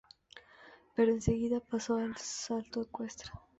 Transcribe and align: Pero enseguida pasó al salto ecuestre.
Pero 0.95 1.11
enseguida 1.11 1.59
pasó 1.59 1.97
al 1.97 2.17
salto 2.17 2.81
ecuestre. 2.81 3.29